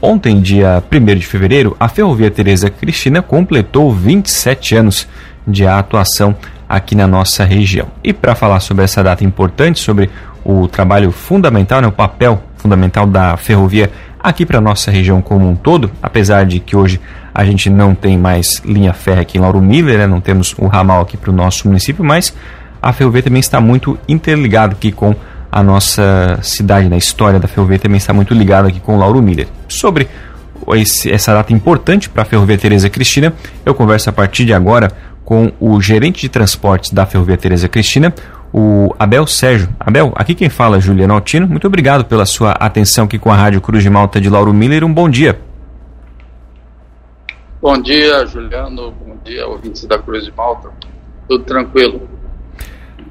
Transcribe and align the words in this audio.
Ontem, 0.00 0.40
dia 0.40 0.82
1 0.92 1.18
de 1.18 1.26
fevereiro, 1.26 1.74
a 1.80 1.88
Ferrovia 1.88 2.30
Tereza 2.30 2.68
Cristina 2.68 3.22
completou 3.22 3.90
27 3.90 4.76
anos 4.76 5.08
de 5.46 5.66
atuação 5.66 6.36
aqui 6.68 6.94
na 6.94 7.06
nossa 7.06 7.44
região. 7.44 7.88
E 8.04 8.12
para 8.12 8.34
falar 8.34 8.60
sobre 8.60 8.84
essa 8.84 9.02
data 9.02 9.24
importante, 9.24 9.80
sobre 9.80 10.10
o 10.44 10.68
trabalho 10.68 11.10
fundamental, 11.10 11.80
né, 11.80 11.88
o 11.88 11.92
papel 11.92 12.42
fundamental 12.56 13.06
da 13.06 13.36
ferrovia 13.38 13.90
aqui 14.20 14.44
para 14.44 14.60
nossa 14.60 14.90
região 14.90 15.22
como 15.22 15.48
um 15.48 15.56
todo, 15.56 15.90
apesar 16.02 16.44
de 16.44 16.60
que 16.60 16.76
hoje 16.76 17.00
a 17.34 17.44
gente 17.44 17.70
não 17.70 17.94
tem 17.94 18.18
mais 18.18 18.60
linha 18.64 18.92
férrea 18.92 19.22
aqui 19.22 19.38
em 19.38 19.40
Lauro 19.40 19.62
Miller, 19.62 19.98
né, 19.98 20.06
não 20.06 20.20
temos 20.20 20.54
o 20.58 20.66
ramal 20.66 21.00
aqui 21.00 21.16
para 21.16 21.30
o 21.30 21.34
nosso 21.34 21.66
município, 21.68 22.04
mas 22.04 22.34
a 22.82 22.92
ferrovia 22.92 23.22
também 23.22 23.40
está 23.40 23.60
muito 23.60 23.98
interligada 24.06 24.74
aqui 24.74 24.92
com 24.92 25.14
a 25.56 25.62
nossa 25.62 26.38
cidade, 26.42 26.86
na 26.86 26.98
história 26.98 27.40
da 27.40 27.48
ferrovia 27.48 27.78
também 27.78 27.96
está 27.96 28.12
muito 28.12 28.34
ligada 28.34 28.68
aqui 28.68 28.78
com 28.78 28.98
Lauro 28.98 29.22
Miller. 29.22 29.48
Sobre 29.66 30.06
esse, 30.74 31.10
essa 31.10 31.32
data 31.32 31.50
importante 31.50 32.10
para 32.10 32.24
a 32.24 32.24
Ferrovia 32.26 32.58
Tereza 32.58 32.90
Cristina, 32.90 33.32
eu 33.64 33.74
converso 33.74 34.10
a 34.10 34.12
partir 34.12 34.44
de 34.44 34.52
agora 34.52 34.92
com 35.24 35.50
o 35.58 35.80
gerente 35.80 36.20
de 36.20 36.28
transportes 36.28 36.90
da 36.90 37.06
Ferrovia 37.06 37.38
Tereza 37.38 37.70
Cristina, 37.70 38.12
o 38.52 38.94
Abel 38.98 39.26
Sérgio. 39.26 39.70
Abel, 39.80 40.12
aqui 40.16 40.34
quem 40.34 40.50
fala 40.50 40.76
é 40.76 40.80
Juliano 40.80 41.14
Altino. 41.14 41.48
Muito 41.48 41.66
obrigado 41.66 42.04
pela 42.04 42.26
sua 42.26 42.52
atenção 42.52 43.06
aqui 43.06 43.18
com 43.18 43.32
a 43.32 43.34
Rádio 43.34 43.62
Cruz 43.62 43.82
de 43.82 43.88
Malta 43.88 44.20
de 44.20 44.28
Lauro 44.28 44.52
Miller. 44.52 44.84
Um 44.84 44.92
bom 44.92 45.08
dia. 45.08 45.40
Bom 47.62 47.80
dia, 47.80 48.26
Juliano. 48.26 48.90
Bom 48.90 49.16
dia, 49.24 49.46
ouvintes 49.46 49.86
da 49.86 49.98
Cruz 49.98 50.22
de 50.22 50.32
Malta. 50.36 50.68
Tudo 51.26 51.44
tranquilo. 51.44 52.06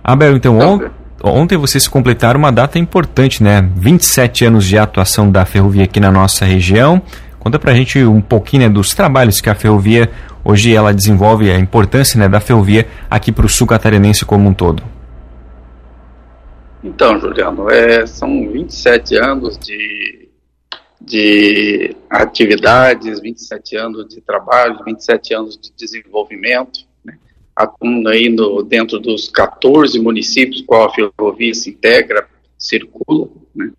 Abel, 0.04 0.36
então, 0.36 0.60
on 0.60 1.05
ontem 1.30 1.58
vocês 1.58 1.88
completaram 1.88 2.40
uma 2.40 2.52
data 2.52 2.78
importante, 2.78 3.44
né? 3.44 3.68
27 3.76 4.46
anos 4.46 4.66
de 4.66 4.78
atuação 4.78 5.32
da 5.32 5.46
ferrovia 5.46 5.84
aqui 5.84 6.00
na 6.00 6.12
nossa 6.12 6.46
região. 6.46 7.02
Conta 7.40 7.60
pra 7.60 7.74
gente 7.74 8.04
um 8.04 8.22
pouquinho 8.22 8.64
né, 8.64 8.70
dos 8.70 8.94
trabalhos 8.94 9.40
que 9.40 9.50
a 9.50 9.56
ferrovia 9.56 10.10
hoje 10.44 10.74
ela 10.74 10.94
desenvolve, 10.94 11.52
a 11.52 11.60
importância 11.60 12.20
né, 12.20 12.28
da 12.28 12.40
ferrovia 12.40 12.88
aqui 13.10 13.32
para 13.32 13.46
o 13.46 13.50
sul 13.50 13.68
catarinense 13.68 14.26
como 14.26 14.50
um 14.50 14.54
todo. 14.54 14.82
Então, 16.84 17.20
Juliano, 17.20 17.70
é, 17.70 18.06
são 18.06 18.30
27 18.52 19.16
anos 19.18 19.58
de, 19.58 20.30
de 21.02 21.96
atividades, 22.10 23.20
27 23.20 23.76
anos 23.76 24.08
de 24.08 24.22
trabalho, 24.22 24.84
27 24.86 25.34
anos 25.34 25.58
de 25.58 25.72
desenvolvimento? 25.76 26.82
Atuando 27.56 28.10
aí 28.10 28.30
no, 28.30 28.62
dentro 28.64 29.00
dos 29.00 29.30
14 29.30 29.98
municípios 30.00 30.62
qual 30.62 30.90
a 30.90 30.94
ferrovia 30.94 31.54
se 31.54 31.70
integra, 31.70 32.28
circula. 32.58 33.30
Né? 33.56 33.72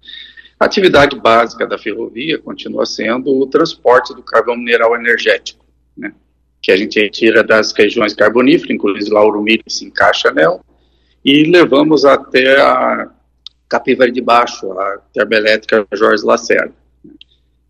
A 0.59 0.65
atividade 0.65 1.19
básica 1.21 1.67
da 1.67 1.77
ferrovia 1.77 2.39
continua 2.39 2.87
sendo 2.87 3.39
o 3.39 3.47
transporte 3.47 4.15
do 4.15 4.23
carvão 4.23 4.57
mineral 4.57 4.95
energético, 4.97 5.65
né? 5.97 6.15
que 6.63 6.73
a 6.73 6.77
gente 6.77 6.99
retira 6.99 7.45
das 7.45 7.73
regiões 7.73 8.15
carboníferas, 8.15 8.75
inclusive 8.75 9.13
Lauro 9.13 9.43
Milho 9.43 9.63
se 9.69 9.85
encaixa 9.85 10.33
nela, 10.33 10.61
e 11.23 11.45
levamos 11.45 12.05
até 12.05 12.59
a 12.61 13.11
Capivari 13.69 14.13
de 14.13 14.23
Baixo, 14.23 14.73
a 14.73 14.99
termoelétrica 15.13 15.87
Jorge 15.93 16.25
Lacerda. 16.25 16.73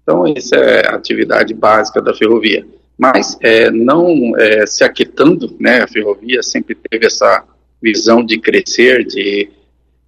Então, 0.03 0.25
essa 0.37 0.55
é 0.55 0.87
a 0.87 0.95
atividade 0.95 1.53
básica 1.53 2.01
da 2.01 2.15
ferrovia. 2.15 2.65
Mas, 2.99 3.37
é, 3.41 3.71
não 3.71 4.37
é, 4.37 4.67
se 4.67 4.83
aquietando, 4.83 5.55
né, 5.61 5.83
a 5.83 5.89
ferrovia 5.89 6.43
sempre 6.43 6.75
teve 6.75 7.07
essa 7.07 7.45
visão 7.83 8.25
de 8.25 8.39
crescer, 8.39 9.05
de, 9.05 9.51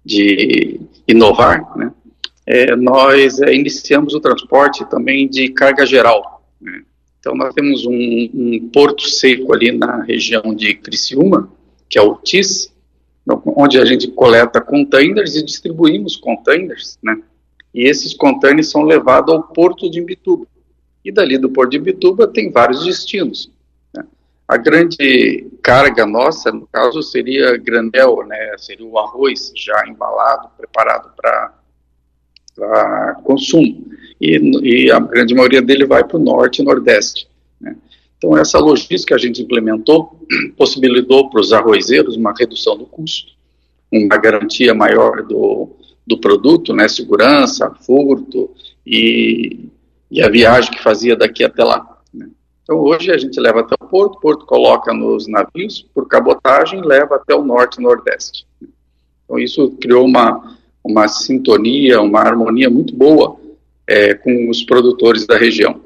de 0.03 0.79
inovar, 1.07 1.77
né, 1.77 1.91
é, 2.47 2.75
nós 2.75 3.39
é, 3.39 3.53
iniciamos 3.53 4.15
o 4.15 4.19
transporte 4.19 4.83
também 4.89 5.29
de 5.29 5.49
carga 5.49 5.85
geral. 5.85 6.43
Né. 6.59 6.81
Então, 7.19 7.35
nós 7.35 7.53
temos 7.53 7.85
um, 7.85 8.29
um 8.33 8.69
porto 8.73 9.07
seco 9.07 9.53
ali 9.53 9.71
na 9.71 10.01
região 10.01 10.55
de 10.55 10.73
Criciúma, 10.73 11.51
que 11.87 11.99
é 11.99 12.01
o 12.01 12.15
TIS, 12.15 12.73
onde 13.55 13.77
a 13.77 13.85
gente 13.85 14.07
coleta 14.07 14.61
containers 14.61 15.35
e 15.35 15.43
distribuímos 15.43 16.15
containers, 16.15 16.97
né? 17.03 17.21
E 17.73 17.87
esses 17.87 18.13
containers 18.13 18.71
são 18.71 18.81
levados 18.83 19.33
ao 19.33 19.43
porto 19.43 19.89
de 19.89 19.99
Imbituba. 19.99 20.47
E 21.03 21.11
dali 21.11 21.37
do 21.37 21.49
porto 21.49 21.71
de 21.71 21.77
Imbituba 21.77 22.27
tem 22.27 22.51
vários 22.51 22.83
destinos. 22.83 23.51
Né? 23.93 24.03
A 24.47 24.57
grande 24.57 25.47
carga 25.61 26.05
nossa, 26.05 26.51
no 26.51 26.67
caso, 26.67 27.01
seria 27.01 27.57
granel, 27.57 28.25
né? 28.27 28.55
Seria 28.57 28.85
o 28.85 28.97
arroz 28.97 29.51
já 29.55 29.87
embalado, 29.87 30.49
preparado 30.57 31.11
para 31.15 31.53
consumo. 33.23 33.87
E, 34.19 34.85
e, 34.85 34.91
a 34.91 34.99
grande 34.99 35.33
maioria 35.33 35.61
dele 35.61 35.85
vai 35.85 36.03
para 36.03 36.17
o 36.17 36.23
norte 36.23 36.61
e 36.61 36.65
nordeste. 36.65 37.29
Né? 37.59 37.75
Então, 38.17 38.37
essa 38.37 38.59
logística 38.59 39.07
que 39.07 39.13
a 39.13 39.17
gente 39.17 39.41
implementou 39.41 40.19
possibilitou 40.57 41.29
para 41.29 41.39
os 41.39 41.53
arrozeiros 41.53 42.17
uma 42.17 42.33
redução 42.37 42.77
do 42.77 42.85
custo, 42.85 43.31
uma 43.89 44.17
garantia 44.17 44.73
maior 44.73 45.23
do, 45.23 45.69
do 46.05 46.19
produto, 46.19 46.73
né, 46.73 46.87
segurança, 46.87 47.73
furto 47.85 48.49
e, 48.85 49.69
e 50.09 50.21
a 50.21 50.29
viagem 50.29 50.71
que 50.71 50.81
fazia 50.81 51.15
daqui 51.15 51.43
até 51.43 51.63
lá. 51.63 51.99
Né. 52.13 52.27
Então, 52.63 52.77
hoje 52.77 53.11
a 53.11 53.17
gente 53.17 53.39
leva 53.39 53.61
até 53.61 53.75
o 53.79 53.87
porto, 53.87 54.19
porto 54.19 54.45
coloca 54.45 54.93
nos 54.93 55.27
navios 55.27 55.81
por 55.93 56.07
cabotagem 56.07 56.81
leva 56.81 57.15
até 57.15 57.35
o 57.35 57.43
norte 57.43 57.79
e 57.79 57.83
nordeste. 57.83 58.45
Então, 59.25 59.37
isso 59.37 59.71
criou 59.81 60.05
uma, 60.05 60.57
uma 60.83 61.07
sintonia, 61.07 62.01
uma 62.01 62.21
harmonia 62.21 62.69
muito 62.69 62.95
boa 62.95 63.39
é, 63.87 64.13
com 64.13 64.49
os 64.49 64.63
produtores 64.63 65.25
da 65.25 65.37
região. 65.37 65.81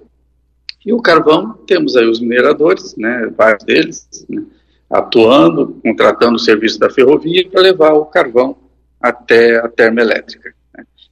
E 0.86 0.92
o 0.92 1.02
carvão, 1.02 1.54
temos 1.66 1.96
aí 1.96 2.06
os 2.06 2.20
mineradores, 2.20 2.96
né, 2.98 3.32
vários 3.38 3.64
deles, 3.64 4.26
né, 4.30 4.44
atuando, 4.90 5.80
contratando 5.82 6.36
o 6.36 6.40
serviço 6.40 6.78
da 6.78 6.90
ferrovia 6.90 7.48
para 7.50 7.62
levar 7.62 7.94
o 7.94 8.06
carvão 8.06 8.58
até 9.02 9.58
a 9.58 9.68
termoelétrica. 9.68 10.54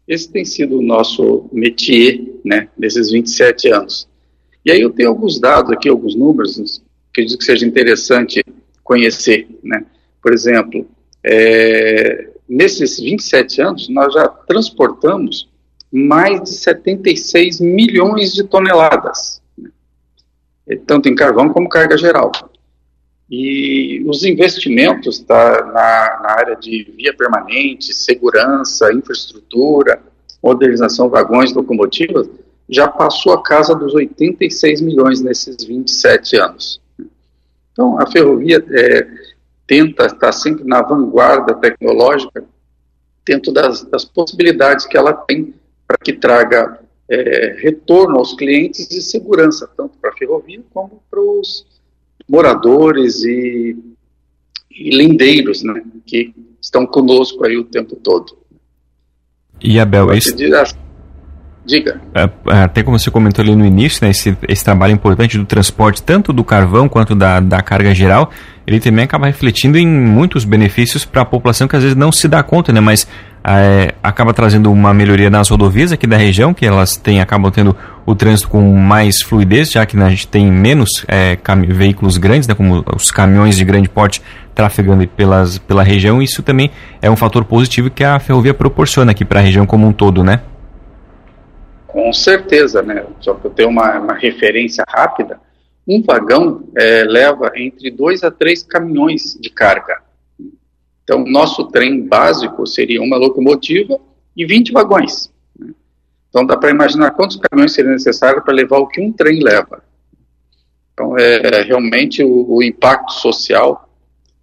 Né. 0.07 0.15
Esse 0.15 0.31
tem 0.31 0.45
sido 0.45 0.79
o 0.79 0.81
nosso 0.81 1.49
métier, 1.51 2.21
né, 2.43 2.69
nesses 2.77 3.11
27 3.11 3.69
anos. 3.69 4.07
E 4.65 4.71
aí 4.71 4.81
eu 4.81 4.89
tenho 4.89 5.09
alguns 5.09 5.39
dados 5.39 5.71
aqui, 5.71 5.89
alguns 5.89 6.15
números, 6.15 6.81
que 7.13 7.21
eu 7.21 7.25
digo 7.25 7.39
que 7.39 7.45
seja 7.45 7.65
interessante 7.65 8.43
conhecer, 8.83 9.47
né. 9.63 9.85
Por 10.21 10.33
exemplo, 10.33 10.87
é, 11.23 12.29
nesses 12.47 12.99
27 12.99 13.61
anos, 13.61 13.89
nós 13.89 14.13
já 14.13 14.27
transportamos 14.27 15.49
mais 15.91 16.43
de 16.43 16.49
76 16.49 17.59
milhões 17.59 18.33
de 18.33 18.43
toneladas 18.43 19.41
tanto 20.85 21.09
em 21.09 21.15
carvão 21.15 21.49
como 21.49 21.69
carga 21.69 21.97
geral. 21.97 22.31
E 23.31 24.03
os 24.05 24.25
investimentos 24.25 25.19
tá, 25.19 25.65
na, 25.67 26.19
na 26.21 26.31
área 26.31 26.55
de 26.57 26.91
via 26.97 27.15
permanente, 27.15 27.93
segurança, 27.93 28.91
infraestrutura, 28.93 30.01
modernização 30.43 31.07
vagões, 31.07 31.53
locomotivas, 31.53 32.29
já 32.69 32.89
passou 32.89 33.31
a 33.31 33.41
casa 33.41 33.73
dos 33.73 33.93
86 33.93 34.81
milhões 34.81 35.21
nesses 35.21 35.63
27 35.63 36.35
anos. 36.35 36.81
Então, 37.71 37.97
a 37.97 38.05
ferrovia 38.05 38.61
é, 38.69 39.07
tenta 39.65 40.07
estar 40.07 40.33
sempre 40.33 40.65
na 40.65 40.81
vanguarda 40.81 41.53
tecnológica 41.53 42.43
dentro 43.25 43.53
das, 43.53 43.81
das 43.83 44.03
possibilidades 44.03 44.85
que 44.85 44.97
ela 44.97 45.13
tem 45.13 45.53
para 45.87 45.97
que 45.97 46.11
traga 46.11 46.81
é, 47.09 47.55
retorno 47.59 48.17
aos 48.17 48.33
clientes 48.33 48.91
e 48.91 49.01
segurança, 49.01 49.69
tanto 49.77 49.97
para 49.99 50.09
a 50.09 50.17
ferrovia 50.17 50.61
como 50.73 51.01
para 51.09 51.21
os 51.21 51.65
moradores 52.31 53.23
e, 53.25 53.75
e 54.71 54.97
lindeiros, 54.97 55.63
né, 55.63 55.83
que 56.05 56.33
estão 56.61 56.87
conosco 56.87 57.45
aí 57.45 57.57
o 57.57 57.65
tempo 57.65 57.97
todo. 57.97 58.37
E 59.61 59.79
Abel, 59.79 60.13
esse... 60.13 60.33
Diga. 61.63 62.01
É, 62.15 62.23
é, 62.23 62.63
até 62.63 62.81
como 62.81 62.97
você 62.97 63.11
comentou 63.11 63.43
ali 63.43 63.55
no 63.55 63.63
início, 63.63 64.03
né, 64.03 64.09
esse, 64.09 64.35
esse 64.47 64.63
trabalho 64.63 64.93
importante 64.93 65.37
do 65.37 65.45
transporte, 65.45 66.01
tanto 66.01 66.33
do 66.33 66.43
carvão 66.43 66.89
quanto 66.89 67.13
da, 67.13 67.39
da 67.39 67.61
carga 67.61 67.93
geral, 67.93 68.31
ele 68.65 68.79
também 68.79 69.03
acaba 69.03 69.27
refletindo 69.27 69.77
em 69.77 69.85
muitos 69.85 70.43
benefícios 70.43 71.05
para 71.05 71.21
a 71.21 71.25
população 71.25 71.67
que 71.67 71.75
às 71.75 71.83
vezes 71.83 71.95
não 71.95 72.11
se 72.11 72.27
dá 72.27 72.41
conta, 72.41 72.73
né, 72.73 72.79
mas 72.79 73.07
é, 73.43 73.93
acaba 74.03 74.33
trazendo 74.33 74.71
uma 74.71 74.93
melhoria 74.93 75.29
nas 75.29 75.49
rodovias 75.49 75.91
aqui 75.91 76.05
da 76.05 76.17
região, 76.17 76.53
que 76.53 76.65
elas 76.65 76.95
têm, 76.95 77.21
acabam 77.21 77.51
tendo 77.51 77.75
o 78.05 78.15
trânsito 78.15 78.49
com 78.49 78.61
mais 78.73 79.21
fluidez, 79.21 79.71
já 79.71 79.85
que 79.85 79.97
né, 79.97 80.05
a 80.05 80.09
gente 80.09 80.27
tem 80.27 80.51
menos 80.51 81.05
é, 81.07 81.37
veículos 81.69 82.17
grandes, 82.17 82.47
né, 82.47 82.53
como 82.53 82.83
os 82.95 83.11
caminhões 83.11 83.55
de 83.55 83.65
grande 83.65 83.89
porte 83.89 84.21
trafegando 84.53 85.07
pelas, 85.07 85.57
pela 85.57 85.83
região. 85.83 86.21
Isso 86.21 86.43
também 86.43 86.69
é 87.01 87.09
um 87.09 87.15
fator 87.15 87.43
positivo 87.43 87.89
que 87.89 88.03
a 88.03 88.19
ferrovia 88.19 88.53
proporciona 88.53 89.11
aqui 89.11 89.25
para 89.25 89.39
a 89.39 89.43
região 89.43 89.65
como 89.65 89.87
um 89.87 89.93
todo, 89.93 90.23
né? 90.23 90.41
Com 91.87 92.13
certeza, 92.13 92.81
né? 92.81 93.03
Só 93.19 93.33
para 93.33 93.49
eu 93.49 93.53
ter 93.53 93.65
uma, 93.65 93.99
uma 93.99 94.13
referência 94.13 94.83
rápida, 94.87 95.39
um 95.87 96.01
vagão 96.01 96.63
é, 96.77 97.03
leva 97.03 97.51
entre 97.55 97.89
dois 97.91 98.23
a 98.23 98.31
três 98.31 98.63
caminhões 98.63 99.37
de 99.39 99.49
carga. 99.49 99.97
Então, 101.11 101.25
nosso 101.25 101.65
trem 101.65 102.07
básico 102.07 102.65
seria 102.65 103.01
uma 103.01 103.17
locomotiva 103.17 103.99
e 104.33 104.45
20 104.45 104.71
vagões. 104.71 105.29
Né? 105.59 105.73
Então 106.29 106.45
dá 106.45 106.55
para 106.55 106.69
imaginar 106.69 107.11
quantos 107.11 107.35
caminhões 107.35 107.73
seriam 107.73 107.91
necessários 107.91 108.45
para 108.45 108.53
levar 108.53 108.77
o 108.77 108.87
que 108.87 109.01
um 109.01 109.11
trem 109.11 109.43
leva. 109.43 109.83
Então 110.93 111.17
é, 111.17 111.63
realmente 111.63 112.23
o, 112.23 112.45
o 112.49 112.63
impacto 112.63 113.11
social 113.11 113.89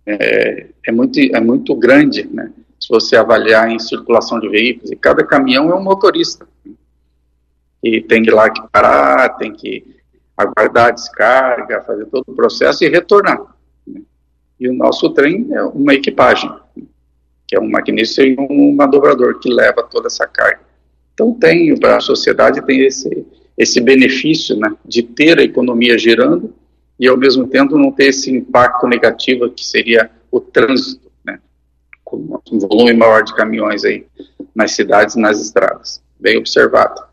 é, 0.04 0.66
é, 0.86 0.92
muito, 0.92 1.18
é 1.18 1.40
muito 1.40 1.74
grande, 1.74 2.28
né? 2.30 2.52
Se 2.78 2.90
você 2.90 3.16
avaliar 3.16 3.70
em 3.70 3.78
circulação 3.78 4.38
de 4.38 4.50
veículos, 4.50 4.92
e 4.92 4.96
cada 4.96 5.24
caminhão 5.24 5.70
é 5.70 5.74
um 5.74 5.82
motorista. 5.82 6.46
E 7.82 8.02
tem 8.02 8.22
que 8.22 8.28
ir 8.28 8.34
lá 8.34 8.50
que 8.50 8.60
parar, 8.70 9.30
tem 9.38 9.54
que 9.54 9.96
aguardar 10.36 10.88
a 10.88 10.90
descarga, 10.90 11.80
fazer 11.80 12.04
todo 12.06 12.24
o 12.28 12.36
processo 12.36 12.84
e 12.84 12.88
retornar. 12.90 13.57
E 14.58 14.68
o 14.68 14.74
nosso 14.74 15.10
trem 15.10 15.46
é 15.52 15.62
uma 15.62 15.94
equipagem, 15.94 16.50
que 17.46 17.56
é 17.56 17.60
um 17.60 17.68
maquinista 17.70 18.22
e 18.22 18.36
um 18.38 18.74
manobrador 18.74 19.38
que 19.38 19.52
leva 19.52 19.82
toda 19.82 20.08
essa 20.08 20.26
carga. 20.26 20.60
Então 21.14 21.32
tem, 21.32 21.76
para 21.78 21.96
a 21.96 22.00
sociedade 22.00 22.64
tem 22.64 22.84
esse, 22.84 23.26
esse 23.56 23.80
benefício 23.80 24.56
né, 24.56 24.74
de 24.84 25.02
ter 25.02 25.38
a 25.38 25.42
economia 25.42 25.98
girando 25.98 26.54
e 26.98 27.08
ao 27.08 27.16
mesmo 27.16 27.46
tempo 27.46 27.78
não 27.78 27.92
ter 27.92 28.06
esse 28.06 28.30
impacto 28.30 28.86
negativo 28.86 29.50
que 29.50 29.64
seria 29.64 30.10
o 30.30 30.40
trânsito, 30.40 31.10
né, 31.24 31.40
com 32.04 32.40
um 32.52 32.58
volume 32.58 32.92
maior 32.92 33.22
de 33.22 33.34
caminhões 33.34 33.84
aí 33.84 34.06
nas 34.54 34.72
cidades 34.72 35.14
e 35.14 35.20
nas 35.20 35.40
estradas. 35.40 36.02
Bem 36.20 36.36
observado. 36.36 37.07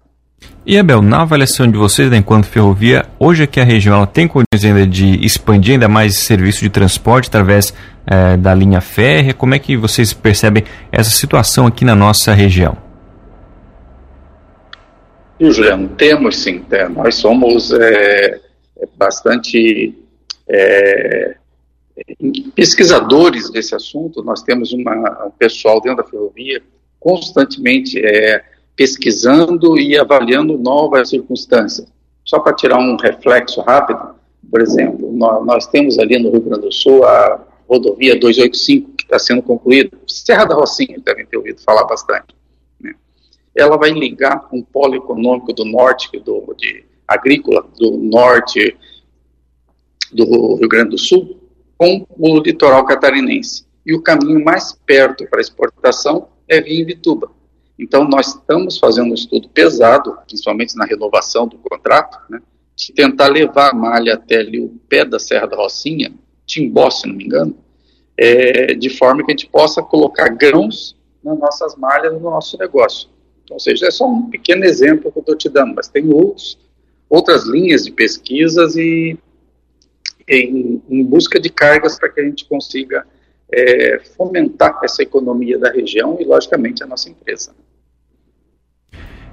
E 0.65 0.79
Abel, 0.79 1.01
na 1.01 1.21
avaliação 1.21 1.69
de 1.69 1.77
vocês, 1.77 2.09
né, 2.09 2.17
enquanto 2.17 2.45
ferrovia, 2.45 3.05
hoje 3.19 3.43
aqui 3.43 3.59
a 3.59 3.63
região 3.63 3.97
ela 3.97 4.07
tem 4.07 4.27
condições 4.27 4.65
ainda 4.65 4.87
de 4.87 5.23
expandir 5.23 5.73
ainda 5.73 5.87
mais 5.87 6.17
serviço 6.17 6.61
de 6.61 6.69
transporte 6.69 7.27
através 7.27 7.71
é, 8.07 8.35
da 8.35 8.53
linha 8.53 8.81
férrea? 8.81 9.33
Como 9.33 9.53
é 9.53 9.59
que 9.59 9.77
vocês 9.77 10.11
percebem 10.11 10.63
essa 10.91 11.11
situação 11.11 11.67
aqui 11.67 11.85
na 11.85 11.95
nossa 11.95 12.33
região? 12.33 12.77
E, 15.39 15.51
Juliano, 15.51 15.89
temos 15.89 16.37
sim. 16.37 16.65
É, 16.71 16.87
nós 16.89 17.15
somos 17.15 17.71
é, 17.71 18.39
bastante 18.97 19.93
é, 20.49 21.35
pesquisadores 22.55 23.51
desse 23.51 23.75
assunto. 23.75 24.23
Nós 24.23 24.41
temos 24.41 24.71
uma, 24.73 25.25
um 25.27 25.31
pessoal 25.31 25.81
dentro 25.81 26.03
da 26.03 26.09
ferrovia 26.09 26.61
constantemente 26.99 28.03
é, 28.03 28.43
pesquisando 28.75 29.79
e 29.79 29.97
avaliando 29.97 30.57
novas 30.57 31.09
circunstâncias. 31.09 31.87
Só 32.23 32.39
para 32.39 32.55
tirar 32.55 32.77
um 32.77 32.97
reflexo 32.97 33.61
rápido, 33.61 34.15
por 34.49 34.61
exemplo, 34.61 35.11
nós, 35.13 35.45
nós, 35.45 35.67
temos 35.67 35.97
ali 35.97 36.19
no 36.19 36.31
Rio 36.31 36.41
Grande 36.41 36.61
do 36.61 36.71
Sul 36.71 37.03
a 37.05 37.45
rodovia 37.67 38.19
285, 38.19 38.91
que 38.91 39.03
está 39.03 39.17
sendo 39.17 39.41
concluída, 39.41 39.97
Serra 40.07 40.45
da 40.45 40.55
Rocinha, 40.55 40.99
devem 41.03 41.25
ter 41.25 41.37
ouvido 41.37 41.61
falar 41.61 41.83
bastante. 41.85 42.35
Né? 42.79 42.93
Ela 43.55 43.77
vai 43.77 43.91
ligar 43.91 44.47
um 44.51 44.61
polo 44.61 44.95
econômico 44.95 45.51
do 45.53 45.65
norte, 45.65 46.09
do, 46.19 46.53
de 46.57 46.83
agrícola 47.07 47.67
do 47.77 47.97
norte 47.97 48.75
do 50.11 50.55
Rio 50.55 50.69
Grande 50.69 50.91
do 50.91 50.97
Sul, 50.97 51.37
com 51.77 52.05
o 52.17 52.39
litoral 52.39 52.85
catarinense. 52.85 53.65
E 53.85 53.93
o 53.93 54.01
caminho 54.01 54.43
mais 54.43 54.73
perto 54.85 55.27
para 55.29 55.41
exportação 55.41 56.27
é 56.47 56.61
via 56.61 56.85
Vituba. 56.85 57.29
Então, 57.77 58.07
nós 58.07 58.27
estamos 58.27 58.77
fazendo 58.77 59.11
um 59.11 59.13
estudo 59.13 59.49
pesado, 59.49 60.17
principalmente 60.25 60.75
na 60.77 60.85
renovação 60.85 61.47
do 61.47 61.57
contrato, 61.57 62.17
né, 62.29 62.41
de 62.75 62.93
tentar 62.93 63.27
levar 63.27 63.71
a 63.71 63.73
malha 63.73 64.13
até 64.15 64.37
ali 64.37 64.59
o 64.59 64.69
pé 64.89 65.03
da 65.05 65.19
Serra 65.19 65.45
da 65.45 65.55
Rocinha, 65.55 66.13
Timbó, 66.45 66.89
se 66.89 67.07
não 67.07 67.15
me 67.15 67.25
engano, 67.25 67.57
é, 68.17 68.73
de 68.73 68.89
forma 68.89 69.23
que 69.25 69.31
a 69.31 69.35
gente 69.35 69.47
possa 69.47 69.81
colocar 69.81 70.29
grãos 70.29 70.95
nas 71.23 71.37
nossas 71.37 71.75
malhas 71.75 72.13
no 72.13 72.19
nosso 72.19 72.57
negócio. 72.57 73.09
Então, 73.43 73.55
ou 73.55 73.59
seja, 73.59 73.87
é 73.87 73.91
só 73.91 74.07
um 74.07 74.29
pequeno 74.29 74.63
exemplo 74.63 75.11
que 75.11 75.17
eu 75.17 75.21
estou 75.21 75.35
te 75.35 75.49
dando, 75.49 75.75
mas 75.75 75.87
tem 75.87 76.11
outros, 76.11 76.57
outras 77.09 77.45
linhas 77.45 77.83
de 77.83 77.91
pesquisas 77.91 78.75
e 78.75 79.17
em, 80.27 80.81
em 80.89 81.03
busca 81.03 81.39
de 81.39 81.49
cargas 81.49 81.97
para 81.97 82.09
que 82.09 82.19
a 82.21 82.23
gente 82.23 82.45
consiga 82.45 83.05
é, 83.51 83.99
fomentar 84.17 84.79
essa 84.83 85.03
economia 85.03 85.57
da 85.57 85.71
região 85.71 86.17
e, 86.19 86.25
logicamente, 86.25 86.83
a 86.83 86.87
nossa 86.87 87.09
empresa. 87.09 87.53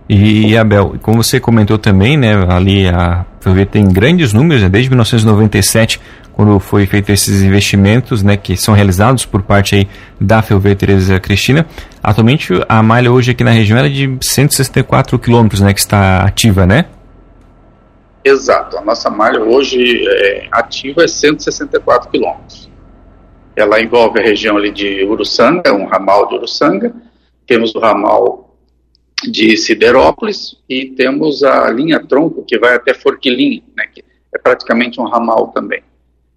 E, 0.09 0.57
Abel, 0.57 0.97
como 1.01 1.23
você 1.23 1.39
comentou 1.39 1.79
também, 1.79 2.17
né, 2.17 2.35
ali 2.49 2.89
a 2.89 3.25
Ferrovia 3.41 3.65
tem 3.65 3.89
grandes 3.89 4.33
números, 4.33 4.63
né, 4.63 4.69
desde 4.69 4.91
1997, 4.91 6.01
quando 6.33 6.59
foi 6.59 6.87
feito 6.87 7.11
esses 7.11 7.43
investimentos, 7.43 8.23
né, 8.23 8.37
que 8.37 8.57
são 8.57 8.75
realizados 8.75 9.25
por 9.25 9.43
parte 9.43 9.75
aí 9.75 9.89
da 10.21 10.43
Ferrovia 10.43 10.75
Teresa 10.75 11.21
Cristina. 11.21 11.67
Atualmente 12.03 12.53
a 12.69 12.83
malha 12.83 13.13
hoje 13.13 13.31
aqui 13.31 13.45
na 13.45 13.51
região 13.51 13.79
é 13.79 13.89
de 13.89 14.17
164 14.21 15.19
quilômetros, 15.19 15.61
né, 15.61 15.73
que 15.73 15.81
está 15.81 16.23
ativa, 16.23 16.67
né? 16.67 16.87
Exato, 18.25 18.79
a 18.79 18.81
nossa 18.83 19.11
malha 19.11 19.41
hoje 19.41 20.05
é, 20.07 20.47
ativa 20.53 21.05
é 21.05 21.09
164 21.09 22.11
quilômetros. 22.11 22.71
Ela 23.55 23.81
envolve 23.81 24.19
a 24.19 24.23
região 24.23 24.57
ali 24.57 24.71
de 24.71 25.05
Uruçanga, 25.05 25.73
um 25.75 25.87
ramal 25.87 26.29
de 26.29 26.37
Uruçanga, 26.37 26.93
temos 27.47 27.75
o 27.75 27.81
ramal 27.81 28.42
de 29.31 29.57
Siderópolis 29.57 30.57
e 30.69 30.87
temos 30.87 31.43
a 31.43 31.71
linha 31.71 32.01
tronco 32.01 32.45
que 32.45 32.59
vai 32.59 32.75
até 32.75 32.95
Forquilim, 32.95 33.63
né, 33.77 33.87
que 33.87 34.05
é 34.35 34.39
praticamente 34.39 35.01
um 35.01 35.05
ramal 35.05 35.49
também. 35.49 35.83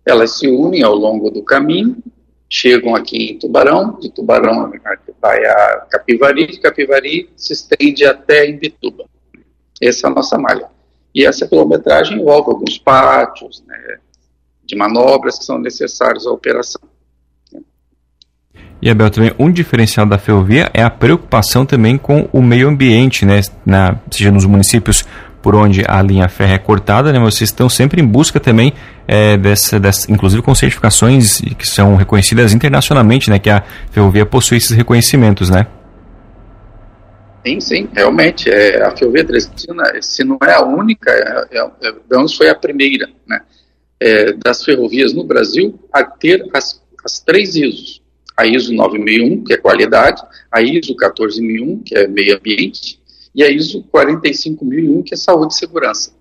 Elas 0.06 0.38
se 0.38 0.48
unem 0.48 0.84
ao 0.84 0.96
longo 0.96 1.32
do 1.32 1.44
caminho, 1.44 1.98
chegam 2.50 2.96
aqui 2.96 3.32
em 3.32 3.40
Tubarão, 3.40 3.98
de 4.00 4.10
Tubarão 4.10 4.72
vai 5.22 5.46
a 5.46 5.88
Capivari, 5.90 6.48
de 6.48 6.60
Capivari 6.60 7.30
se 7.36 7.54
estende 7.54 8.06
até 8.06 8.48
Imbituba. 8.50 9.06
Essa 9.82 10.08
é 10.08 10.10
a 10.10 10.14
nossa 10.14 10.38
malha. 10.38 10.68
E 11.14 11.26
essa 11.26 11.48
quilometragem 11.48 12.20
envolve 12.20 12.52
alguns 12.52 12.78
pátios, 12.78 13.64
né, 13.66 13.98
de 14.64 14.76
manobras 14.76 15.40
que 15.40 15.46
são 15.46 15.58
necessários 15.58 16.28
à 16.28 16.32
operação. 16.32 16.82
E 18.82 18.90
Abel, 18.90 19.10
também 19.10 19.32
um 19.40 19.52
diferencial 19.52 20.06
da 20.06 20.18
ferrovia 20.18 20.70
é 20.74 20.84
a 20.84 20.90
preocupação 20.90 21.66
também 21.66 21.98
com 21.98 22.30
o 22.32 22.42
meio 22.42 22.68
ambiente, 22.68 23.26
né? 23.26 23.42
Na, 23.66 24.00
seja 24.12 24.32
nos 24.32 24.46
municípios 24.46 25.06
por 25.42 25.56
onde 25.56 25.84
a 25.88 26.02
linha 26.02 26.28
férrea 26.28 26.56
é 26.56 26.58
cortada, 26.58 27.14
né? 27.14 27.20
Vocês 27.20 27.50
estão 27.50 27.70
sempre 27.70 28.02
em 28.02 28.06
busca 28.06 28.40
também 28.40 28.74
é, 29.08 29.38
dessa, 29.38 29.80
dessa, 29.80 30.12
inclusive 30.12 30.42
com 30.42 30.54
certificações 30.54 31.42
que 31.58 31.68
são 31.68 31.96
reconhecidas 31.96 32.54
internacionalmente, 32.54 33.30
né? 33.30 33.40
Que 33.40 33.50
a 33.50 33.64
ferrovia 33.92 34.26
possui 34.26 34.58
esses 34.58 34.72
reconhecimentos, 34.72 35.50
né? 35.50 35.68
Sim, 37.46 37.60
sim, 37.60 37.90
realmente. 37.94 38.50
É, 38.50 38.84
a 38.84 38.96
Ferrovia 38.96 39.24
Dresdina, 39.24 39.84
se 40.02 40.24
não 40.24 40.38
é 40.44 40.54
a 40.54 40.64
única, 40.64 41.12
é, 41.12 41.60
é, 41.60 41.90
é 41.90 42.28
foi 42.36 42.50
a 42.50 42.56
primeira, 42.56 43.08
né? 43.28 43.42
É, 44.00 44.34
das 44.34 44.64
ferrovias 44.64 45.14
no 45.14 45.24
Brasil 45.24 45.80
a 45.94 46.04
ter 46.04 46.44
as, 46.54 46.84
as 47.04 47.20
três 47.20 47.56
ISOs 47.56 48.05
a 48.36 48.46
ISO 48.46 48.74
9001, 48.74 49.44
que 49.44 49.54
é 49.54 49.58
qualidade, 49.58 50.22
a 50.52 50.62
ISO 50.62 50.96
14001, 50.96 51.84
que 51.84 51.96
é 51.96 52.08
meio 52.08 52.38
ambiente, 52.38 53.00
e 53.34 53.44
a 53.44 53.50
ISO 53.50 53.84
45001, 53.92 55.04
que 55.04 55.14
é 55.14 55.18
saúde 55.18 55.54
e 55.54 55.58
segurança. 55.58 56.12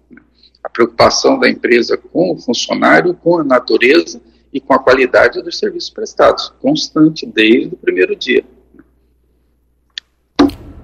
A 0.63 0.69
preocupação 0.69 1.39
da 1.39 1.49
empresa 1.49 1.97
com 1.97 2.33
o 2.33 2.39
funcionário, 2.39 3.15
com 3.15 3.39
a 3.39 3.45
natureza 3.45 4.21
e 4.53 4.61
com 4.61 4.73
a 4.73 4.79
qualidade 4.79 5.43
dos 5.43 5.59
serviços 5.59 5.91
prestados, 5.91 6.53
constante 6.61 7.27
desde 7.27 7.75
o 7.75 7.77
primeiro 7.77 8.15
dia. 8.15 8.45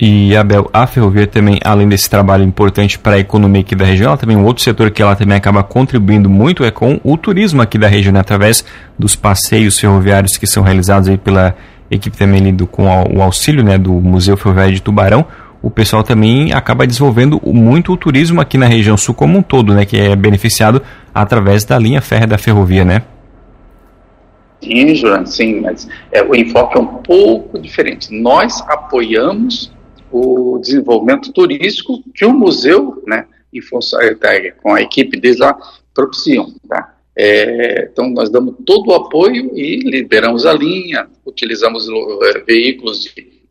E, 0.01 0.35
Abel, 0.35 0.71
a 0.73 0.87
ferrovia 0.87 1.27
também, 1.27 1.59
além 1.63 1.87
desse 1.87 2.09
trabalho 2.09 2.43
importante 2.43 2.99
para 2.99 3.17
a 3.17 3.19
economia 3.19 3.61
aqui 3.61 3.75
da 3.75 3.85
região, 3.85 4.09
ela 4.09 4.17
também 4.17 4.35
um 4.35 4.47
outro 4.47 4.63
setor 4.63 4.91
que 4.91 5.03
ela 5.03 5.15
também 5.15 5.37
acaba 5.37 5.63
contribuindo 5.63 6.31
muito 6.31 6.65
é 6.65 6.71
com 6.71 6.99
o 7.05 7.19
turismo 7.19 7.61
aqui 7.61 7.77
da 7.77 7.87
região, 7.87 8.15
né, 8.15 8.21
através 8.21 8.65
dos 8.99 9.15
passeios 9.15 9.79
ferroviários 9.79 10.39
que 10.39 10.47
são 10.47 10.63
realizados 10.63 11.07
aí 11.07 11.19
pela 11.19 11.55
equipe 11.91 12.17
também 12.17 12.55
do, 12.55 12.67
com 12.67 12.87
o 13.15 13.21
auxílio 13.21 13.63
né, 13.63 13.77
do 13.77 13.93
Museu 13.93 14.39
Ferroviário 14.39 14.73
de 14.73 14.81
Tubarão. 14.81 15.27
O 15.61 15.71
pessoal 15.71 16.03
também 16.03 16.51
acaba 16.55 16.87
desenvolvendo 16.87 17.39
muito 17.45 17.93
o 17.93 17.97
turismo 17.97 18.41
aqui 18.41 18.57
na 18.57 18.67
região 18.67 18.97
sul 18.97 19.15
como 19.15 19.37
um 19.37 19.43
todo, 19.43 19.75
né, 19.75 19.85
que 19.85 19.99
é 19.99 20.17
beneficiado 20.17 20.81
através 21.15 21.63
da 21.65 21.79
linha 21.79 22.01
férrea 22.01 22.27
da 22.27 22.39
ferrovia, 22.39 22.87
né? 22.87 23.03
Sim, 24.63 24.95
João, 24.95 25.27
sim, 25.27 25.61
mas 25.61 25.87
é, 26.11 26.23
o 26.23 26.35
enfoque 26.35 26.79
é 26.79 26.81
um 26.81 26.87
pouco 26.87 27.59
diferente. 27.59 28.09
Nós 28.19 28.63
apoiamos 28.67 29.71
o 30.11 30.59
desenvolvimento 30.59 31.33
turístico 31.33 32.03
que 32.15 32.25
o 32.25 32.33
museu, 32.33 33.03
né, 33.07 33.27
em 33.53 33.61
função, 33.61 34.01
com 34.63 34.75
a 34.75 34.83
equipe 34.83 35.19
deles 35.19 35.39
lá, 35.39 35.57
propiciam. 35.95 36.53
Tá? 36.69 36.97
É, 37.17 37.89
então, 37.93 38.09
nós 38.11 38.31
damos 38.31 38.55
todo 38.65 38.89
o 38.89 38.95
apoio 38.95 39.57
e 39.57 39.77
liberamos 39.79 40.47
a 40.47 40.53
linha, 40.53 41.09
utilizamos 41.27 41.87
é, 42.23 42.41
veículos 42.41 43.03
de, 43.03 43.43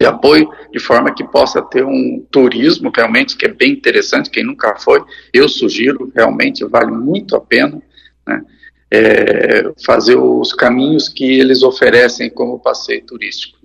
de, 0.00 0.06
apoio, 0.06 0.50
de 0.72 0.80
forma 0.80 1.14
que 1.14 1.24
possa 1.24 1.62
ter 1.62 1.84
um 1.84 2.26
turismo 2.30 2.90
realmente 2.94 3.36
que 3.36 3.46
é 3.46 3.52
bem 3.52 3.72
interessante. 3.72 4.30
Quem 4.30 4.44
nunca 4.44 4.76
foi, 4.76 5.02
eu 5.32 5.48
sugiro, 5.48 6.10
realmente 6.14 6.64
vale 6.64 6.90
muito 6.90 7.36
a 7.36 7.40
pena 7.40 7.80
né, 8.26 8.42
é, 8.90 9.70
fazer 9.84 10.16
os 10.16 10.52
caminhos 10.52 11.08
que 11.08 11.38
eles 11.38 11.62
oferecem 11.62 12.30
como 12.30 12.58
passeio 12.58 13.04
turístico. 13.04 13.57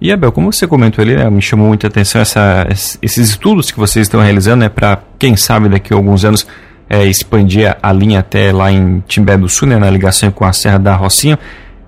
E 0.00 0.12
Abel, 0.12 0.30
como 0.30 0.52
você 0.52 0.66
comentou 0.66 1.02
ali, 1.02 1.16
né, 1.16 1.28
me 1.28 1.42
chamou 1.42 1.66
muita 1.66 1.88
atenção 1.88 2.20
essa, 2.20 2.66
esses 2.70 3.30
estudos 3.30 3.70
que 3.72 3.78
vocês 3.78 4.06
estão 4.06 4.20
realizando, 4.20 4.60
né, 4.60 4.68
para 4.68 5.00
quem 5.18 5.36
sabe 5.36 5.68
daqui 5.68 5.92
a 5.92 5.96
alguns 5.96 6.24
anos 6.24 6.46
é, 6.88 7.04
expandir 7.04 7.76
a 7.82 7.92
linha 7.92 8.20
até 8.20 8.52
lá 8.52 8.70
em 8.70 9.02
Timbé 9.08 9.36
do 9.36 9.48
Sul, 9.48 9.66
né, 9.68 9.76
na 9.76 9.90
ligação 9.90 10.30
com 10.30 10.44
a 10.44 10.52
Serra 10.52 10.78
da 10.78 10.94
Rocinha. 10.94 11.36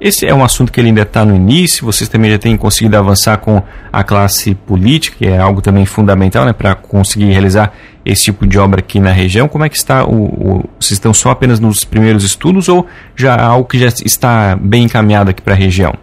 Esse 0.00 0.26
é 0.26 0.34
um 0.34 0.42
assunto 0.42 0.72
que 0.72 0.80
ele 0.80 0.88
ainda 0.88 1.02
está 1.02 1.24
no 1.24 1.36
início, 1.36 1.84
vocês 1.84 2.08
também 2.08 2.30
já 2.30 2.38
têm 2.38 2.56
conseguido 2.56 2.96
avançar 2.96 3.36
com 3.36 3.62
a 3.92 4.02
classe 4.02 4.54
política, 4.54 5.18
que 5.18 5.26
é 5.26 5.38
algo 5.38 5.60
também 5.60 5.86
fundamental 5.86 6.44
né, 6.44 6.52
para 6.52 6.74
conseguir 6.74 7.26
realizar 7.26 7.72
esse 8.04 8.24
tipo 8.24 8.46
de 8.46 8.58
obra 8.58 8.80
aqui 8.80 8.98
na 8.98 9.12
região. 9.12 9.46
Como 9.46 9.62
é 9.62 9.68
que 9.68 9.76
está 9.76 10.04
o, 10.04 10.24
o 10.24 10.64
Vocês 10.80 10.92
estão 10.92 11.14
só 11.14 11.30
apenas 11.30 11.60
nos 11.60 11.84
primeiros 11.84 12.24
estudos 12.24 12.68
ou 12.68 12.86
já 13.14 13.36
algo 13.40 13.68
que 13.68 13.78
já 13.78 13.88
está 14.04 14.58
bem 14.60 14.84
encaminhado 14.84 15.30
aqui 15.30 15.42
para 15.42 15.52
a 15.52 15.56
região? 15.56 15.94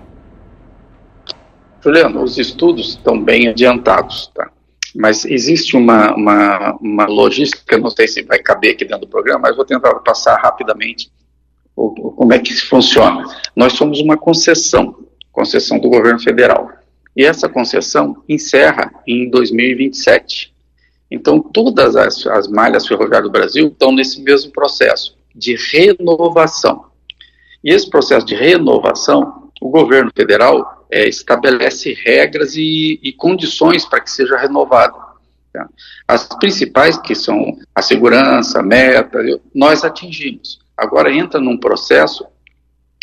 Juliano, 1.87 2.21
os 2.21 2.37
estudos 2.37 2.89
estão 2.89 3.21
bem 3.23 3.47
adiantados, 3.47 4.29
tá? 4.35 4.51
Mas 4.93 5.23
existe 5.23 5.77
uma, 5.77 6.13
uma, 6.15 6.77
uma 6.81 7.05
logística, 7.05 7.77
não 7.77 7.89
sei 7.89 8.09
se 8.09 8.23
vai 8.23 8.39
caber 8.39 8.73
aqui 8.73 8.83
dentro 8.83 9.05
do 9.05 9.07
programa, 9.07 9.43
mas 9.43 9.55
vou 9.55 9.63
tentar 9.63 9.93
passar 9.99 10.35
rapidamente 10.35 11.09
o, 11.73 11.91
como 12.11 12.33
é 12.33 12.39
que 12.39 12.53
funciona. 12.55 13.23
Nós 13.55 13.71
somos 13.73 14.01
uma 14.01 14.17
concessão, 14.17 14.97
concessão 15.31 15.79
do 15.79 15.89
governo 15.89 16.19
federal. 16.19 16.69
E 17.15 17.23
essa 17.23 17.47
concessão 17.47 18.21
encerra 18.27 18.91
em 19.07 19.29
2027. 19.29 20.53
Então, 21.09 21.39
todas 21.39 21.95
as, 21.95 22.27
as 22.27 22.49
malhas 22.49 22.85
ferroviárias 22.85 23.29
do 23.29 23.31
Brasil 23.31 23.67
estão 23.67 23.93
nesse 23.93 24.21
mesmo 24.21 24.51
processo 24.51 25.15
de 25.33 25.55
renovação. 25.55 26.85
E 27.63 27.71
esse 27.71 27.89
processo 27.89 28.25
de 28.25 28.35
renovação, 28.35 29.51
o 29.61 29.69
governo 29.69 30.11
federal 30.13 30.76
é, 30.91 31.07
estabelece 31.07 31.93
regras 31.93 32.55
e, 32.55 32.99
e 33.03 33.11
condições 33.13 33.85
para 33.85 33.99
que 33.99 34.11
seja 34.11 34.37
renovado. 34.37 34.97
Tá? 35.51 35.67
As 36.07 36.27
principais, 36.27 36.97
que 36.97 37.15
são 37.15 37.57
a 37.73 37.81
segurança, 37.81 38.59
a 38.59 38.63
meta, 38.63 39.19
nós 39.53 39.83
atingimos. 39.83 40.59
Agora 40.75 41.11
entra 41.11 41.39
num 41.39 41.57
processo 41.57 42.25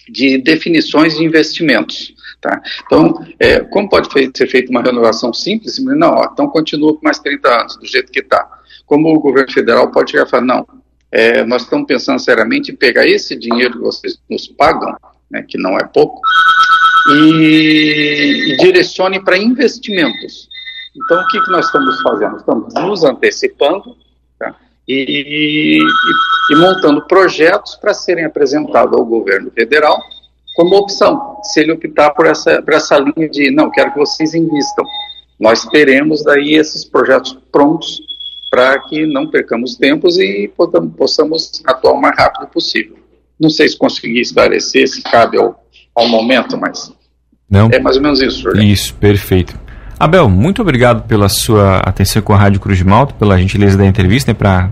de 0.09 0.39
definições 0.39 1.17
de 1.17 1.25
investimentos. 1.25 2.15
Tá? 2.41 2.61
Então, 2.85 3.27
é, 3.39 3.61
como 3.61 3.89
pode 3.89 4.09
ser 4.37 4.47
feita 4.49 4.71
uma 4.71 4.83
renovação 4.83 5.33
simples? 5.33 5.79
Não, 5.79 6.11
ó, 6.15 6.29
então 6.33 6.47
continua 6.49 6.95
por 6.95 7.03
mais 7.03 7.19
30 7.19 7.49
anos, 7.49 7.77
do 7.77 7.87
jeito 7.87 8.13
que 8.13 8.21
está. 8.21 8.47
Como 8.87 9.15
o 9.15 9.21
governo 9.21 9.51
federal 9.51 9.91
pode 9.91 10.11
chegar 10.11 10.27
e 10.27 10.31
falar, 10.31 10.45
não, 10.45 10.67
é, 11.11 11.45
nós 11.45 11.63
estamos 11.63 11.87
pensando 11.87 12.19
seriamente 12.19 12.71
em 12.71 12.77
pegar 12.77 13.07
esse 13.07 13.35
dinheiro 13.35 13.75
que 13.75 13.79
vocês 13.79 14.21
nos 14.29 14.47
pagam, 14.47 14.95
né, 15.31 15.43
que 15.49 15.57
não 15.57 15.79
é 15.79 15.85
pouco, 15.85 16.21
e, 17.11 18.53
e 18.53 18.57
direcione 18.59 19.23
para 19.23 19.37
investimentos. 19.37 20.49
Então, 20.97 21.23
o 21.23 21.27
que, 21.29 21.41
que 21.41 21.51
nós 21.51 21.67
estamos 21.67 22.01
fazendo? 22.03 22.37
Estamos 22.37 22.75
nos 22.75 23.05
antecipando 23.05 23.97
tá? 24.39 24.55
e, 24.87 25.79
e, 25.79 26.53
e 26.53 26.57
montando 26.57 27.07
projetos 27.07 27.75
para 27.77 27.93
serem 27.93 28.25
apresentados 28.25 28.97
ao 28.97 29.05
governo 29.05 29.51
federal 29.51 29.99
como 30.55 30.77
opção, 30.77 31.41
se 31.43 31.61
ele 31.61 31.73
optar 31.73 32.11
por 32.11 32.27
essa, 32.27 32.63
por 32.63 32.75
essa 32.75 32.97
linha 32.97 33.29
de, 33.29 33.51
não, 33.51 33.71
quero 33.71 33.93
que 33.93 33.99
vocês 33.99 34.35
invistam. 34.35 34.85
Nós 35.39 35.65
teremos 35.67 36.23
daí 36.23 36.55
esses 36.55 36.85
projetos 36.85 37.37
prontos 37.51 38.01
para 38.51 38.79
que 38.83 39.05
não 39.05 39.29
percamos 39.29 39.77
tempos 39.77 40.17
e 40.17 40.49
possamos 40.97 41.61
atuar 41.67 41.95
o 41.95 42.01
mais 42.01 42.17
rápido 42.17 42.47
possível. 42.47 42.97
Não 43.39 43.51
sei 43.51 43.69
se 43.69 43.77
consegui 43.77 44.21
esclarecer, 44.21 44.87
se 44.87 45.03
cabe 45.03 45.37
ao, 45.39 45.64
ao 45.95 46.09
momento, 46.09 46.59
mas 46.59 46.93
não. 47.49 47.69
é 47.71 47.79
mais 47.79 47.97
ou 47.97 48.03
menos 48.03 48.21
isso. 48.21 48.43
Jorge. 48.43 48.71
Isso, 48.71 48.95
perfeito. 48.95 49.59
Abel, 49.99 50.29
muito 50.29 50.61
obrigado 50.61 51.05
pela 51.05 51.29
sua 51.29 51.79
atenção 51.79 52.21
com 52.21 52.33
a 52.33 52.37
Rádio 52.37 52.61
Cruz 52.61 52.77
de 52.77 52.85
Malta, 52.85 53.15
pela 53.15 53.39
gentileza 53.39 53.79
da 53.79 53.87
entrevista, 53.87 54.33
né, 54.33 54.35
para 54.35 54.69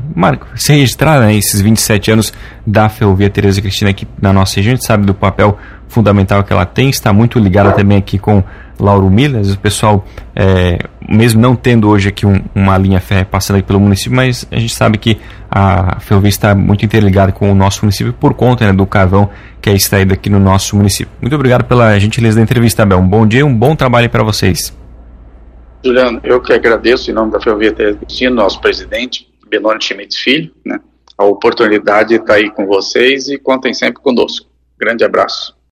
se 0.56 0.72
registrar 0.72 1.20
né, 1.20 1.34
esses 1.34 1.60
27 1.60 2.10
anos 2.10 2.32
da 2.66 2.88
Ferrovia 2.88 3.30
Tereza 3.30 3.60
Cristina 3.60 3.90
aqui 3.90 4.06
na 4.20 4.32
nossa 4.32 4.56
região. 4.56 4.72
A 4.72 4.76
gente 4.76 4.86
sabe 4.86 5.06
do 5.06 5.14
papel 5.14 5.56
fundamental 5.88 6.42
que 6.42 6.52
ela 6.52 6.66
tem, 6.66 6.90
está 6.90 7.12
muito 7.12 7.38
ligada 7.38 7.70
também 7.72 7.98
aqui 7.98 8.18
com 8.18 8.42
Lauro 8.82 9.08
Miller. 9.08 9.42
O 9.42 9.58
pessoal, 9.58 10.04
é, 10.34 10.78
mesmo 11.08 11.40
não 11.40 11.54
tendo 11.54 11.88
hoje 11.88 12.08
aqui 12.08 12.26
um, 12.26 12.42
uma 12.54 12.76
linha 12.76 13.00
férrea 13.00 13.24
passando 13.24 13.58
aqui 13.58 13.66
pelo 13.66 13.78
município, 13.78 14.14
mas 14.14 14.46
a 14.50 14.58
gente 14.58 14.74
sabe 14.74 14.98
que 14.98 15.18
a 15.48 16.00
ferrovia 16.00 16.28
está 16.28 16.54
muito 16.54 16.84
interligada 16.84 17.30
com 17.30 17.50
o 17.50 17.54
nosso 17.54 17.82
município 17.82 18.12
por 18.12 18.34
conta 18.34 18.66
né, 18.66 18.72
do 18.72 18.84
carvão 18.84 19.30
que 19.60 19.70
é 19.70 19.74
extraído 19.74 20.12
aqui 20.12 20.28
no 20.28 20.40
nosso 20.40 20.76
município. 20.76 21.12
Muito 21.20 21.34
obrigado 21.34 21.64
pela 21.64 21.98
gentileza 21.98 22.36
da 22.36 22.42
entrevista, 22.42 22.82
Abel. 22.82 22.98
Um 22.98 23.08
bom 23.08 23.26
dia 23.26 23.46
um 23.46 23.54
bom 23.54 23.76
trabalho 23.76 24.10
para 24.10 24.24
vocês. 24.24 24.76
Juliano, 25.84 26.20
eu 26.24 26.40
que 26.40 26.52
agradeço 26.52 27.10
em 27.10 27.14
nome 27.14 27.32
da 27.32 27.40
Ferrovia 27.40 27.72
Cristina, 27.72 28.34
nosso 28.34 28.60
presidente, 28.60 29.28
Benoni 29.48 29.82
Schmitz 29.82 30.16
Filho, 30.16 30.50
né, 30.64 30.78
a 31.18 31.24
oportunidade 31.24 32.10
de 32.10 32.14
estar 32.16 32.34
aí 32.34 32.50
com 32.50 32.66
vocês 32.66 33.28
e 33.28 33.38
contem 33.38 33.74
sempre 33.74 34.00
conosco. 34.00 34.46
Grande 34.78 35.04
abraço. 35.04 35.54